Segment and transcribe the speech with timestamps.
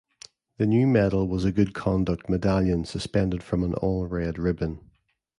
[0.57, 4.79] The new medal was a Good Conduct medallion suspended from an all red ribbon.